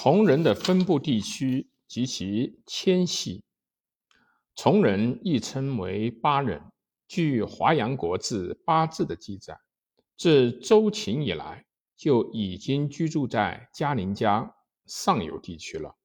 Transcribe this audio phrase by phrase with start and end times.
[0.00, 3.42] 崇人的分布地区及其迁徙。
[4.54, 6.62] 崇人亦称为巴人。
[7.08, 9.58] 据《华阳国志·八字》的记载，
[10.16, 11.66] 自周秦以来
[11.96, 14.54] 就已经居住在嘉陵江
[14.86, 15.96] 上游地区了。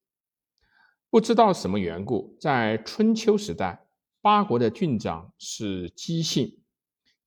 [1.11, 3.85] 不知道什么缘故，在春秋时代，
[4.21, 6.63] 八国的郡长是姬姓。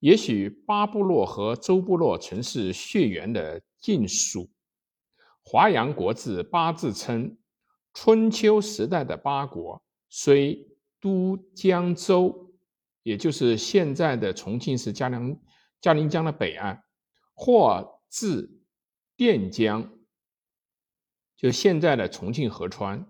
[0.00, 4.42] 也许八部落和周部落曾是血缘的近属。
[5.48, 7.38] 《华阳国志·八字》称，
[7.94, 10.66] 春秋时代的八国虽
[11.00, 12.52] 都江州，
[13.04, 15.40] 也就是现在的重庆市嘉陵
[15.80, 16.82] 嘉陵江的北岸，
[17.32, 18.60] 或至
[19.16, 19.88] 垫江，
[21.36, 23.06] 就现在的重庆合川，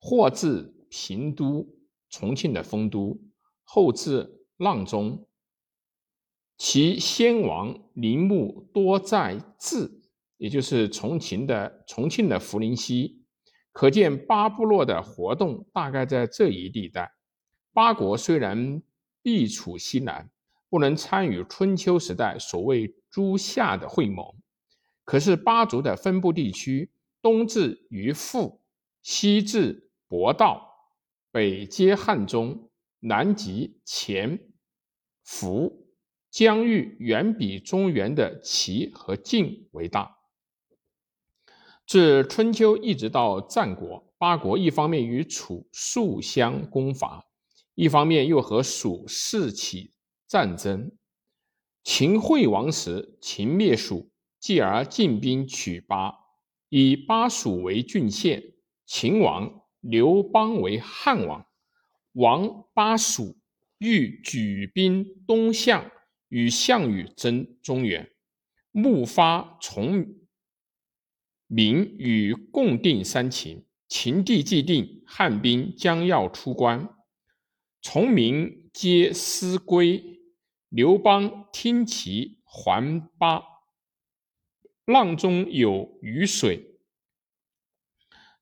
[0.00, 1.68] 或至平都，
[2.10, 3.16] 重庆的丰都，
[3.62, 5.24] 后至阆中，
[6.58, 10.02] 其先王陵墓多在治。
[10.36, 13.22] 也就是重庆的重庆的涪陵西，
[13.72, 17.12] 可见八部落的活动大概在这一地带。
[17.72, 18.82] 八国虽然
[19.22, 20.30] 地处西南，
[20.68, 24.24] 不能参与春秋时代所谓诸夏的会盟，
[25.04, 26.90] 可是八族的分布地区，
[27.22, 28.60] 东至于阜，
[29.02, 30.66] 西至亳道，
[31.30, 34.38] 北接汉中，南及黔、
[35.22, 35.86] 福、
[36.30, 40.16] 疆域，远比中原的齐和晋为大。
[41.86, 47.24] 自春秋一直到战国，八国一方面与楚、肃相攻伐，
[47.76, 49.92] 一方面又和蜀氏起
[50.26, 50.90] 战争。
[51.84, 56.12] 秦惠王时，秦灭蜀，继而进兵取巴，
[56.70, 58.42] 以巴蜀为郡县。
[58.84, 61.46] 秦王刘邦为汉王，
[62.14, 63.36] 王巴蜀，
[63.78, 65.88] 欲举兵东向，
[66.28, 68.10] 与项羽争中原。
[68.72, 70.25] 幕发从。
[71.46, 76.88] 明与共定三秦，秦地既定，汉兵将要出关，
[77.80, 80.20] 从明皆思归。
[80.68, 83.42] 刘邦听其还巴，
[84.84, 86.80] 浪中有雨水，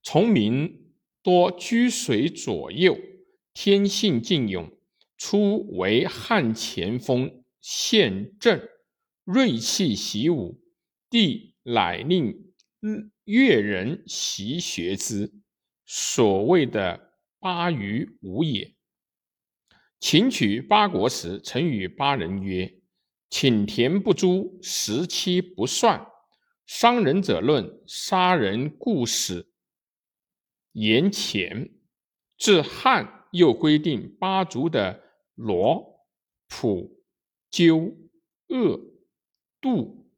[0.03, 2.99] 从明多居水左右，
[3.53, 4.73] 天性劲勇，
[5.19, 8.71] 初为汉前锋，陷阵，
[9.25, 10.63] 锐气习武，
[11.11, 12.54] 帝乃令。
[13.25, 15.33] 越人习学之，
[15.87, 18.75] 所谓的八于五也。
[20.01, 22.81] 秦取八国时，曾与八人曰
[23.31, 26.07] ：“请田不诛，食期不算。
[26.67, 29.51] 伤人者论，杀人故死。”
[30.73, 31.71] 言前。
[32.37, 35.01] 至汉又规定八族的
[35.35, 36.05] 罗、
[36.49, 37.01] 普、
[37.49, 37.97] 鸠、
[38.49, 38.81] 鄂、
[39.61, 40.11] 杜、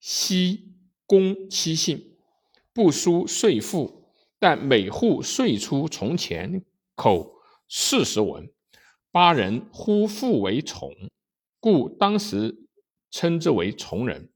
[0.00, 0.74] 西、
[1.06, 2.09] 公七姓。
[2.72, 6.64] 不输税赋，但每户税出从前
[6.94, 7.34] 口
[7.68, 8.50] 四十文。
[9.10, 10.92] 八人呼父为从，
[11.58, 12.68] 故当时
[13.10, 14.30] 称之为从人。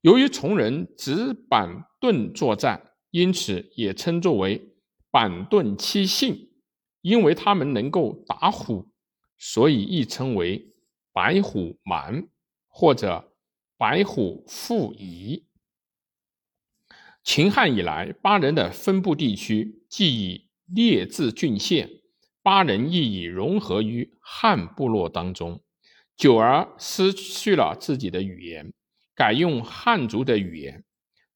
[0.00, 4.74] 由于从人执板盾作战，因此也称作为
[5.10, 6.46] 板盾七姓。
[7.00, 8.90] 因为他们能够打虎，
[9.38, 10.74] 所以亦称为
[11.12, 12.28] 白虎蛮
[12.66, 13.32] 或者
[13.76, 15.46] 白虎负夷。
[17.22, 21.90] 秦汉以来，巴人的分布地区既已列至郡县，
[22.42, 25.60] 巴人亦已融合于汉部落当中，
[26.16, 28.72] 久而失去了自己的语言，
[29.14, 30.84] 改用汉族的语言。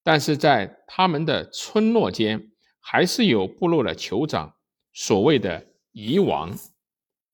[0.02, 2.50] 但是在他们的村落间，
[2.80, 4.56] 还是有部落的酋长，
[4.92, 6.56] 所谓的夷王、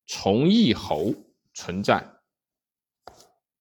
[0.05, 1.13] 从义侯
[1.53, 2.18] 存在。